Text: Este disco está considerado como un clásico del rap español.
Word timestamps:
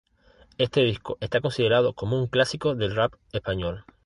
Este 0.57 0.81
disco 0.81 1.19
está 1.21 1.41
considerado 1.41 1.93
como 1.93 2.19
un 2.19 2.25
clásico 2.25 2.73
del 2.73 2.95
rap 2.95 3.13
español. 3.33 3.85